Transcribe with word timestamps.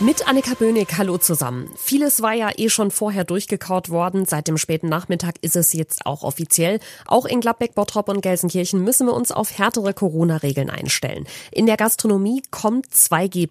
Mit 0.00 0.28
Annika 0.28 0.54
Böhnig, 0.54 0.96
hallo 0.96 1.18
zusammen. 1.18 1.70
Vieles 1.74 2.22
war 2.22 2.32
ja 2.32 2.50
eh 2.56 2.68
schon 2.68 2.92
vorher 2.92 3.24
durchgekaut 3.24 3.90
worden. 3.90 4.26
Seit 4.26 4.46
dem 4.46 4.56
späten 4.56 4.88
Nachmittag 4.88 5.34
ist 5.40 5.56
es 5.56 5.72
jetzt 5.72 6.06
auch 6.06 6.22
offiziell. 6.22 6.78
Auch 7.04 7.24
in 7.24 7.40
Gladbeck, 7.40 7.74
Bottrop 7.74 8.08
und 8.08 8.20
Gelsenkirchen 8.20 8.84
müssen 8.84 9.08
wir 9.08 9.12
uns 9.12 9.32
auf 9.32 9.58
härtere 9.58 9.92
Corona-Regeln 9.92 10.70
einstellen. 10.70 11.26
In 11.50 11.66
der 11.66 11.76
Gastronomie 11.76 12.42
kommt 12.52 12.86
2G+. 12.86 13.48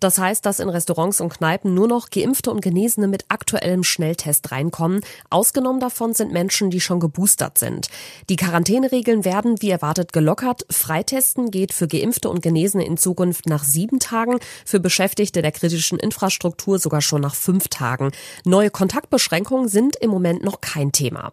Das 0.00 0.16
heißt, 0.16 0.46
dass 0.46 0.60
in 0.60 0.70
Restaurants 0.70 1.20
und 1.20 1.34
Kneipen 1.34 1.74
nur 1.74 1.88
noch 1.88 2.08
Geimpfte 2.08 2.50
und 2.50 2.62
Genesene 2.62 3.06
mit 3.06 3.26
aktuellem 3.28 3.84
Schnelltest 3.84 4.50
reinkommen. 4.52 5.02
Ausgenommen 5.28 5.80
davon 5.80 6.14
sind 6.14 6.32
Menschen, 6.32 6.70
die 6.70 6.80
schon 6.80 7.00
geboostert 7.00 7.58
sind. 7.58 7.88
Die 8.30 8.36
Quarantäneregeln 8.36 9.26
werden, 9.26 9.60
wie 9.60 9.70
erwartet, 9.70 10.14
gelockert. 10.14 10.64
Freitesten 10.70 11.50
geht 11.50 11.74
für 11.74 11.86
Geimpfte 11.86 12.30
und 12.30 12.40
Genesene 12.40 12.86
in 12.86 12.96
Zukunft 12.96 13.44
nach 13.44 13.64
sieben 13.64 13.98
Tagen. 13.98 14.38
Für 14.64 14.80
Beschäftigte 14.80 15.42
der 15.42 15.52
kritischen 15.66 15.98
Infrastruktur 15.98 16.78
sogar 16.78 17.02
schon 17.02 17.20
nach 17.20 17.34
fünf 17.34 17.68
Tagen. 17.68 18.12
Neue 18.44 18.70
Kontaktbeschränkungen 18.70 19.68
sind 19.68 19.96
im 19.96 20.10
Moment 20.10 20.44
noch 20.44 20.60
kein 20.60 20.92
Thema. 20.92 21.32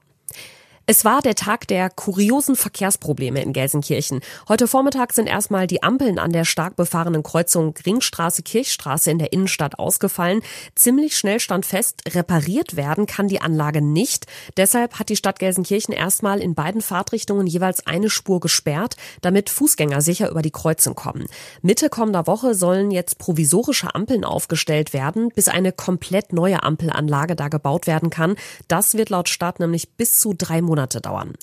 Es 0.85 1.05
war 1.05 1.21
der 1.21 1.35
Tag 1.35 1.65
der 1.69 1.89
kuriosen 1.89 2.57
Verkehrsprobleme 2.57 3.41
in 3.41 3.53
Gelsenkirchen. 3.53 4.19
Heute 4.49 4.67
Vormittag 4.67 5.13
sind 5.13 5.27
erstmal 5.27 5.65
die 5.65 5.81
Ampeln 5.81 6.19
an 6.19 6.33
der 6.33 6.43
stark 6.43 6.75
befahrenen 6.75 7.23
Kreuzung 7.23 7.73
Ringstraße-Kirchstraße 7.85 9.09
in 9.09 9.17
der 9.17 9.31
Innenstadt 9.31 9.79
ausgefallen. 9.79 10.41
Ziemlich 10.75 11.17
schnell 11.17 11.39
stand 11.39 11.65
fest, 11.65 12.01
repariert 12.09 12.75
werden 12.75 13.05
kann 13.05 13.29
die 13.29 13.39
Anlage 13.39 13.81
nicht. 13.81 14.25
Deshalb 14.57 14.99
hat 14.99 15.07
die 15.07 15.15
Stadt 15.15 15.39
Gelsenkirchen 15.39 15.93
erstmal 15.93 16.41
in 16.41 16.53
beiden 16.53 16.81
Fahrtrichtungen 16.81 17.47
jeweils 17.47 17.87
eine 17.87 18.09
Spur 18.09 18.41
gesperrt, 18.41 18.97
damit 19.21 19.49
Fußgänger 19.49 20.01
sicher 20.01 20.29
über 20.29 20.41
die 20.41 20.51
Kreuzung 20.51 20.95
kommen. 20.95 21.27
Mitte 21.61 21.87
kommender 21.87 22.27
Woche 22.27 22.55
sollen 22.55 22.91
jetzt 22.91 23.19
provisorische 23.19 23.95
Ampeln 23.95 24.25
aufgestellt 24.25 24.91
werden, 24.91 25.29
bis 25.29 25.47
eine 25.47 25.71
komplett 25.71 26.33
neue 26.33 26.61
Ampelanlage 26.61 27.37
da 27.37 27.47
gebaut 27.47 27.87
werden 27.87 28.09
kann. 28.09 28.35
Das 28.67 28.95
wird 28.95 29.09
laut 29.09 29.29
Stadt 29.29 29.61
nämlich 29.61 29.91
bis 29.91 30.19
zu 30.19 30.33
drei 30.33 30.61
Monate 30.61 30.72
Monate 30.73 31.01
dauern. 31.01 31.33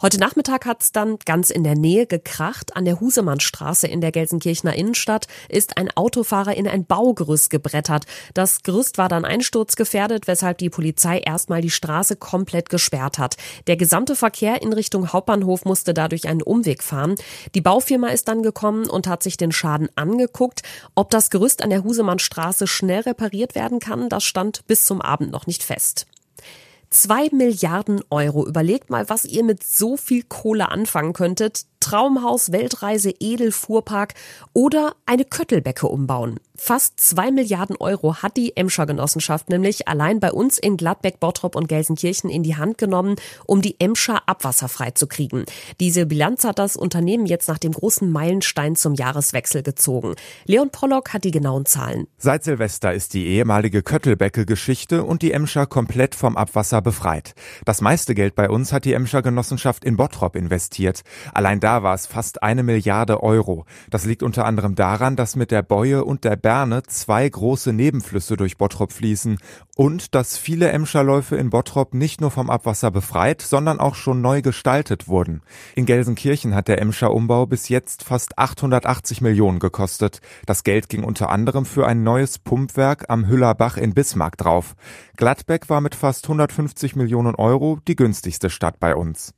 Heute 0.00 0.20
Nachmittag 0.20 0.64
hat 0.64 0.80
es 0.80 0.92
dann 0.92 1.18
ganz 1.24 1.50
in 1.50 1.64
der 1.64 1.74
Nähe 1.74 2.06
gekracht. 2.06 2.76
An 2.76 2.84
der 2.84 3.00
Husemannstraße 3.00 3.88
in 3.88 4.00
der 4.00 4.12
Gelsenkirchener 4.12 4.76
Innenstadt 4.76 5.26
ist 5.48 5.76
ein 5.76 5.90
Autofahrer 5.96 6.54
in 6.54 6.68
ein 6.68 6.84
Baugerüst 6.86 7.50
gebrettert. 7.50 8.04
Das 8.32 8.62
Gerüst 8.62 8.96
war 8.96 9.08
dann 9.08 9.24
einsturzgefährdet, 9.24 10.28
weshalb 10.28 10.58
die 10.58 10.70
Polizei 10.70 11.18
erstmal 11.18 11.62
die 11.62 11.70
Straße 11.70 12.14
komplett 12.14 12.68
gesperrt 12.68 13.18
hat. 13.18 13.36
Der 13.66 13.76
gesamte 13.76 14.14
Verkehr 14.14 14.62
in 14.62 14.72
Richtung 14.72 15.12
Hauptbahnhof 15.12 15.64
musste 15.64 15.92
dadurch 15.92 16.28
einen 16.28 16.42
Umweg 16.42 16.84
fahren. 16.84 17.16
Die 17.56 17.60
Baufirma 17.60 18.08
ist 18.08 18.28
dann 18.28 18.44
gekommen 18.44 18.88
und 18.88 19.08
hat 19.08 19.24
sich 19.24 19.36
den 19.36 19.50
Schaden 19.50 19.88
angeguckt. 19.96 20.62
Ob 20.94 21.10
das 21.10 21.30
Gerüst 21.30 21.64
an 21.64 21.70
der 21.70 21.82
Husemannstraße 21.82 22.68
schnell 22.68 23.00
repariert 23.00 23.56
werden 23.56 23.80
kann, 23.80 24.08
das 24.08 24.22
stand 24.22 24.64
bis 24.68 24.84
zum 24.84 25.02
Abend 25.02 25.32
noch 25.32 25.48
nicht 25.48 25.64
fest. 25.64 26.06
Zwei 26.96 27.28
Milliarden 27.30 28.00
Euro. 28.08 28.46
Überlegt 28.46 28.88
mal, 28.88 29.10
was 29.10 29.26
ihr 29.26 29.44
mit 29.44 29.62
so 29.62 29.98
viel 29.98 30.22
Kohle 30.22 30.70
anfangen 30.70 31.12
könntet. 31.12 31.66
Traumhaus, 31.86 32.50
Weltreise, 32.50 33.14
Edelfuhrpark 33.20 34.14
oder 34.52 34.96
eine 35.06 35.24
Köttelbecke 35.24 35.86
umbauen. 35.86 36.40
Fast 36.56 36.98
zwei 36.98 37.30
Milliarden 37.30 37.76
Euro 37.76 38.22
hat 38.22 38.36
die 38.36 38.56
Emscher 38.56 38.86
Genossenschaft 38.86 39.50
nämlich 39.50 39.86
allein 39.86 40.18
bei 40.18 40.32
uns 40.32 40.58
in 40.58 40.76
Gladbeck, 40.76 41.20
Bottrop 41.20 41.54
und 41.54 41.68
Gelsenkirchen 41.68 42.30
in 42.30 42.42
die 42.42 42.56
Hand 42.56 42.78
genommen, 42.78 43.16
um 43.44 43.62
die 43.62 43.78
Emscher 43.78 44.22
abwasserfrei 44.26 44.92
zu 44.92 45.06
kriegen. 45.06 45.44
Diese 45.78 46.06
Bilanz 46.06 46.42
hat 46.44 46.58
das 46.58 46.76
Unternehmen 46.76 47.26
jetzt 47.26 47.46
nach 47.46 47.58
dem 47.58 47.72
großen 47.72 48.10
Meilenstein 48.10 48.74
zum 48.74 48.94
Jahreswechsel 48.94 49.62
gezogen. 49.62 50.16
Leon 50.46 50.70
Pollock 50.70 51.12
hat 51.12 51.22
die 51.22 51.30
genauen 51.30 51.66
Zahlen. 51.66 52.08
Seit 52.16 52.42
Silvester 52.42 52.92
ist 52.94 53.14
die 53.14 53.26
ehemalige 53.26 53.82
Köttelbecke 53.82 54.44
Geschichte 54.44 55.04
und 55.04 55.22
die 55.22 55.32
Emscher 55.32 55.66
komplett 55.66 56.16
vom 56.16 56.36
Abwasser 56.36 56.82
befreit. 56.82 57.34
Das 57.64 57.80
meiste 57.80 58.14
Geld 58.14 58.34
bei 58.34 58.48
uns 58.50 58.72
hat 58.72 58.86
die 58.86 58.94
Emscher 58.94 59.22
Genossenschaft 59.22 59.84
in 59.84 59.96
Bottrop 59.96 60.34
investiert. 60.34 61.02
Allein 61.32 61.60
da 61.60 61.75
war 61.82 61.94
es 61.94 62.06
fast 62.06 62.42
eine 62.42 62.62
Milliarde 62.62 63.22
Euro. 63.22 63.66
Das 63.90 64.04
liegt 64.04 64.22
unter 64.22 64.44
anderem 64.44 64.74
daran, 64.74 65.16
dass 65.16 65.36
mit 65.36 65.50
der 65.50 65.62
Bäue 65.62 66.04
und 66.04 66.24
der 66.24 66.36
Berne 66.36 66.82
zwei 66.84 67.28
große 67.28 67.72
Nebenflüsse 67.72 68.36
durch 68.36 68.56
Bottrop 68.56 68.92
fließen 68.92 69.38
und 69.76 70.14
dass 70.14 70.38
viele 70.38 70.70
Emscherläufe 70.70 71.36
in 71.36 71.50
Bottrop 71.50 71.94
nicht 71.94 72.20
nur 72.20 72.30
vom 72.30 72.50
Abwasser 72.50 72.90
befreit, 72.90 73.42
sondern 73.42 73.80
auch 73.80 73.94
schon 73.94 74.20
neu 74.20 74.42
gestaltet 74.42 75.08
wurden. 75.08 75.42
In 75.74 75.86
Gelsenkirchen 75.86 76.54
hat 76.54 76.68
der 76.68 76.80
Emscher 76.80 77.12
Umbau 77.12 77.46
bis 77.46 77.68
jetzt 77.68 78.04
fast 78.04 78.38
880 78.38 79.20
Millionen 79.20 79.58
gekostet. 79.58 80.20
Das 80.46 80.64
Geld 80.64 80.88
ging 80.88 81.04
unter 81.04 81.30
anderem 81.30 81.64
für 81.64 81.86
ein 81.86 82.02
neues 82.02 82.38
Pumpwerk 82.38 83.06
am 83.08 83.28
Hüllerbach 83.28 83.76
in 83.76 83.94
Bismarck 83.94 84.36
drauf. 84.36 84.74
Gladbeck 85.16 85.68
war 85.68 85.80
mit 85.80 85.94
fast 85.94 86.24
150 86.24 86.96
Millionen 86.96 87.34
Euro 87.34 87.78
die 87.86 87.96
günstigste 87.96 88.50
Stadt 88.50 88.80
bei 88.80 88.94
uns. 88.94 89.34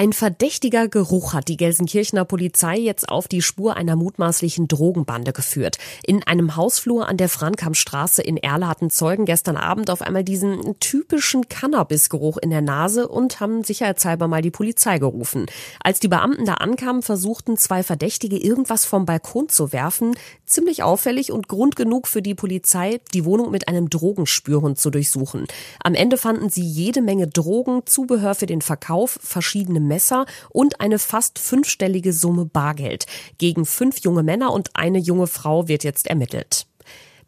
Ein 0.00 0.12
verdächtiger 0.12 0.86
Geruch 0.86 1.32
hat 1.32 1.48
die 1.48 1.56
Gelsenkirchener 1.56 2.24
Polizei 2.24 2.76
jetzt 2.76 3.08
auf 3.08 3.26
die 3.26 3.42
Spur 3.42 3.76
einer 3.76 3.96
mutmaßlichen 3.96 4.68
Drogenbande 4.68 5.32
geführt. 5.32 5.78
In 6.06 6.22
einem 6.22 6.54
Hausflur 6.54 7.08
an 7.08 7.16
der 7.16 7.28
Frankampstraße 7.28 8.22
in 8.22 8.36
Erle 8.36 8.68
hatten 8.68 8.90
Zeugen 8.90 9.24
gestern 9.24 9.56
Abend 9.56 9.90
auf 9.90 10.00
einmal 10.00 10.22
diesen 10.22 10.78
typischen 10.78 11.48
Cannabisgeruch 11.48 12.36
in 12.36 12.50
der 12.50 12.60
Nase 12.60 13.08
und 13.08 13.40
haben 13.40 13.64
sicherheitshalber 13.64 14.28
mal 14.28 14.40
die 14.40 14.52
Polizei 14.52 15.00
gerufen. 15.00 15.46
Als 15.82 15.98
die 15.98 16.06
Beamten 16.06 16.44
da 16.44 16.54
ankamen, 16.54 17.02
versuchten 17.02 17.56
zwei 17.56 17.82
Verdächtige 17.82 18.38
irgendwas 18.38 18.84
vom 18.84 19.04
Balkon 19.04 19.48
zu 19.48 19.72
werfen. 19.72 20.14
Ziemlich 20.46 20.84
auffällig 20.84 21.32
und 21.32 21.48
Grund 21.48 21.74
genug 21.74 22.06
für 22.06 22.22
die 22.22 22.36
Polizei, 22.36 23.00
die 23.14 23.24
Wohnung 23.24 23.50
mit 23.50 23.66
einem 23.66 23.90
Drogenspürhund 23.90 24.78
zu 24.78 24.90
durchsuchen. 24.90 25.48
Am 25.82 25.94
Ende 25.94 26.18
fanden 26.18 26.50
sie 26.50 26.62
jede 26.62 27.02
Menge 27.02 27.26
Drogen, 27.26 27.82
Zubehör 27.84 28.36
für 28.36 28.46
den 28.46 28.62
Verkauf, 28.62 29.18
verschiedene 29.20 29.87
Messer 29.88 30.26
und 30.50 30.80
eine 30.80 31.00
fast 31.00 31.40
fünfstellige 31.40 32.12
Summe 32.12 32.44
Bargeld. 32.44 33.06
Gegen 33.38 33.66
fünf 33.66 33.98
junge 33.98 34.22
Männer 34.22 34.52
und 34.52 34.70
eine 34.74 34.98
junge 34.98 35.26
Frau 35.26 35.66
wird 35.66 35.82
jetzt 35.82 36.06
ermittelt. 36.06 36.66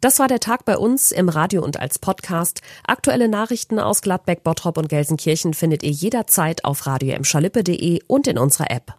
Das 0.01 0.17
war 0.17 0.27
der 0.27 0.39
Tag 0.39 0.65
bei 0.65 0.77
uns 0.77 1.11
im 1.11 1.29
Radio 1.29 1.63
und 1.63 1.79
als 1.79 1.99
Podcast. 1.99 2.61
Aktuelle 2.87 3.27
Nachrichten 3.27 3.77
aus 3.77 4.01
Gladbeck, 4.01 4.43
Bottrop 4.43 4.77
und 4.77 4.89
Gelsenkirchen 4.89 5.53
findet 5.53 5.83
ihr 5.83 5.91
jederzeit 5.91 6.65
auf 6.65 6.87
radio 6.87 7.17
und 8.07 8.27
in 8.27 8.39
unserer 8.39 8.71
App. 8.71 8.95